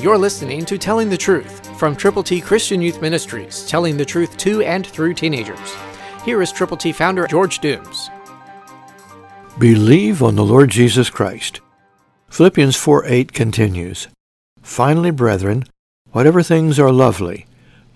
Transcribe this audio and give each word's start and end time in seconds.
You're 0.00 0.16
listening 0.16 0.64
to 0.66 0.78
Telling 0.78 1.10
the 1.10 1.16
Truth 1.16 1.76
from 1.76 1.96
Triple 1.96 2.22
T 2.22 2.40
Christian 2.40 2.80
Youth 2.80 3.02
Ministries, 3.02 3.66
telling 3.66 3.96
the 3.96 4.04
truth 4.04 4.36
to 4.36 4.62
and 4.62 4.86
through 4.86 5.14
teenagers. 5.14 5.74
Here 6.24 6.40
is 6.40 6.52
Triple 6.52 6.76
T 6.76 6.92
founder 6.92 7.26
George 7.26 7.58
Dooms. 7.58 8.08
Believe 9.58 10.22
on 10.22 10.36
the 10.36 10.44
Lord 10.44 10.70
Jesus 10.70 11.10
Christ. 11.10 11.60
Philippians 12.28 12.76
4 12.76 13.06
8 13.06 13.32
continues 13.32 14.06
Finally, 14.62 15.10
brethren, 15.10 15.64
whatever 16.12 16.44
things 16.44 16.78
are 16.78 16.92
lovely, 16.92 17.46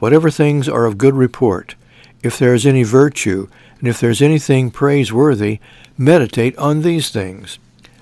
whatever 0.00 0.28
things 0.28 0.68
are 0.68 0.86
of 0.86 0.98
good 0.98 1.14
report, 1.14 1.76
if 2.24 2.36
there 2.36 2.52
is 2.52 2.66
any 2.66 2.82
virtue, 2.82 3.46
and 3.78 3.86
if 3.86 4.00
there 4.00 4.10
is 4.10 4.20
anything 4.20 4.72
praiseworthy, 4.72 5.60
meditate 5.96 6.58
on 6.58 6.82
these 6.82 7.10
things. 7.10 7.60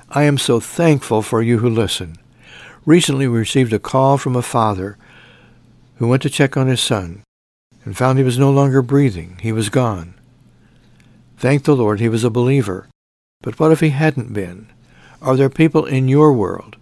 I 0.09 0.23
am 0.23 0.39
so 0.39 0.59
thankful 0.59 1.21
for 1.21 1.43
you 1.43 1.59
who 1.59 1.69
listen. 1.69 2.17
Recently 2.87 3.29
we 3.29 3.39
received 3.39 3.75
a 3.75 3.79
call 3.79 4.17
from 4.17 4.35
a 4.35 4.43
father 4.43 4.97
who 5.97 6.09
went 6.09 6.23
to 6.23 6.31
check 6.31 6.57
on 6.57 6.67
his 6.67 6.81
son 6.81 7.23
and 7.85 7.97
found 7.97 8.19
he 8.19 8.25
was 8.25 8.39
no 8.39 8.51
longer 8.51 8.81
breathing. 8.81 9.39
He 9.43 9.53
was 9.53 9.69
gone. 9.69 10.15
Thank 11.37 11.65
the 11.65 11.77
Lord 11.77 12.01
he 12.01 12.09
was 12.09 12.25
a 12.25 12.31
believer. 12.31 12.89
But 13.43 13.59
what 13.59 13.71
if 13.71 13.81
he 13.81 13.91
hadn't 13.91 14.33
been? 14.33 14.69
Are 15.21 15.37
there 15.37 15.51
people 15.51 15.85
in 15.85 16.09
your 16.09 16.33
world 16.33 16.77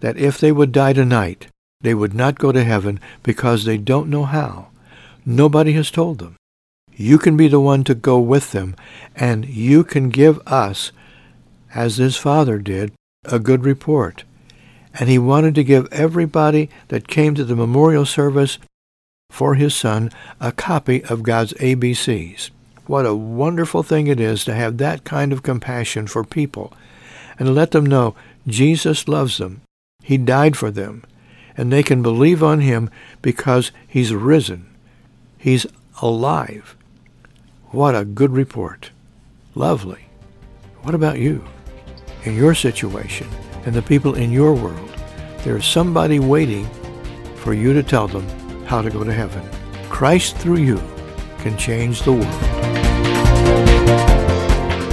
that 0.00 0.16
if 0.16 0.38
they 0.38 0.50
would 0.50 0.72
die 0.72 0.92
tonight, 0.92 1.46
they 1.80 1.94
would 1.94 2.14
not 2.14 2.38
go 2.38 2.50
to 2.50 2.64
heaven 2.64 2.98
because 3.22 3.64
they 3.64 3.78
don't 3.78 4.10
know 4.10 4.24
how? 4.24 4.68
Nobody 5.24 5.72
has 5.74 5.90
told 5.90 6.18
them. 6.18 6.36
You 6.92 7.18
can 7.18 7.36
be 7.36 7.46
the 7.46 7.60
one 7.60 7.84
to 7.84 7.94
go 7.94 8.18
with 8.18 8.52
them, 8.52 8.74
and 9.14 9.46
you 9.46 9.84
can 9.84 10.08
give 10.08 10.40
us, 10.46 10.90
as 11.74 11.96
this 11.96 12.16
father 12.16 12.58
did, 12.58 12.92
a 13.24 13.38
good 13.38 13.64
report 13.64 14.24
and 14.98 15.08
he 15.08 15.18
wanted 15.18 15.54
to 15.54 15.64
give 15.64 15.92
everybody 15.92 16.70
that 16.88 17.08
came 17.08 17.34
to 17.34 17.44
the 17.44 17.56
memorial 17.56 18.06
service 18.06 18.58
for 19.30 19.54
his 19.54 19.74
son 19.74 20.10
a 20.40 20.52
copy 20.52 21.04
of 21.04 21.22
God's 21.22 21.52
ABCs. 21.54 22.50
What 22.86 23.04
a 23.04 23.14
wonderful 23.14 23.82
thing 23.82 24.06
it 24.06 24.20
is 24.20 24.44
to 24.44 24.54
have 24.54 24.78
that 24.78 25.04
kind 25.04 25.32
of 25.32 25.42
compassion 25.42 26.06
for 26.06 26.24
people 26.24 26.72
and 27.38 27.54
let 27.54 27.72
them 27.72 27.84
know 27.84 28.14
Jesus 28.46 29.08
loves 29.08 29.38
them. 29.38 29.60
He 30.02 30.16
died 30.16 30.56
for 30.56 30.70
them, 30.70 31.02
and 31.56 31.72
they 31.72 31.82
can 31.82 32.02
believe 32.02 32.42
on 32.42 32.60
him 32.60 32.90
because 33.20 33.72
he's 33.86 34.14
risen. 34.14 34.66
He's 35.36 35.66
alive. 36.00 36.76
What 37.70 37.96
a 37.96 38.04
good 38.04 38.30
report. 38.30 38.90
Lovely. 39.54 40.06
What 40.82 40.94
about 40.94 41.18
you? 41.18 41.44
In 42.24 42.36
your 42.36 42.54
situation? 42.54 43.28
And 43.66 43.74
the 43.74 43.82
people 43.82 44.14
in 44.14 44.32
your 44.32 44.54
world. 44.54 44.88
There 45.44 45.58
is 45.58 45.66
somebody 45.66 46.18
waiting 46.18 46.66
for 47.36 47.52
you 47.52 47.74
to 47.74 47.82
tell 47.82 48.08
them 48.08 48.26
how 48.64 48.80
to 48.80 48.88
go 48.90 49.04
to 49.04 49.12
heaven. 49.12 49.46
Christ 49.90 50.38
through 50.38 50.58
you 50.58 50.80
can 51.38 51.58
change 51.58 52.02
the 52.02 52.12
world. 52.12 52.26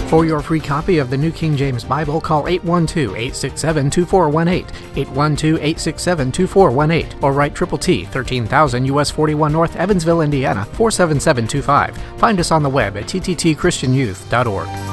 For 0.09 0.25
your 0.25 0.41
free 0.41 0.59
copy 0.59 0.97
of 0.99 1.09
the 1.09 1.17
New 1.17 1.31
King 1.31 1.57
James 1.57 1.83
Bible, 1.83 2.21
call 2.21 2.43
812-867-2418, 2.43 4.67
812-867-2418, 4.93 7.23
or 7.23 7.33
write 7.33 7.55
Triple 7.55 7.79
T, 7.79 8.05
13000 8.05 8.85
US 8.85 9.09
41 9.09 9.51
North, 9.51 9.75
Evansville, 9.75 10.21
Indiana, 10.21 10.65
47725. 10.65 11.97
Find 12.19 12.39
us 12.39 12.51
on 12.51 12.61
the 12.61 12.69
web 12.69 12.95
at 12.95 13.05
tttchristianyouth.org. 13.05 14.92